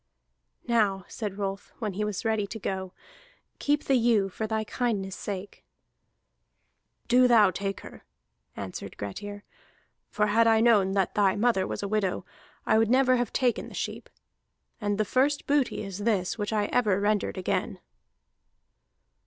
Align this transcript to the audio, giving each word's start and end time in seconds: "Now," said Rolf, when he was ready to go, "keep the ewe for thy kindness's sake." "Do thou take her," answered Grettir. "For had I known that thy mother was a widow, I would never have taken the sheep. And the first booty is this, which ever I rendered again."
"Now," 0.67 1.05
said 1.07 1.37
Rolf, 1.37 1.73
when 1.77 1.93
he 1.93 2.03
was 2.03 2.25
ready 2.25 2.47
to 2.47 2.57
go, 2.57 2.91
"keep 3.59 3.83
the 3.83 3.93
ewe 3.93 4.29
for 4.29 4.47
thy 4.47 4.63
kindness's 4.63 5.15
sake." 5.15 5.63
"Do 7.07 7.27
thou 7.27 7.51
take 7.51 7.81
her," 7.81 8.03
answered 8.57 8.97
Grettir. 8.97 9.43
"For 10.09 10.25
had 10.25 10.47
I 10.47 10.59
known 10.59 10.93
that 10.93 11.13
thy 11.13 11.35
mother 11.35 11.67
was 11.67 11.83
a 11.83 11.87
widow, 11.87 12.25
I 12.65 12.79
would 12.79 12.89
never 12.89 13.17
have 13.17 13.31
taken 13.31 13.67
the 13.67 13.75
sheep. 13.75 14.09
And 14.81 14.97
the 14.97 15.05
first 15.05 15.45
booty 15.45 15.83
is 15.83 15.99
this, 15.99 16.35
which 16.35 16.51
ever 16.51 16.93
I 16.93 16.95
rendered 16.95 17.37
again." 17.37 17.79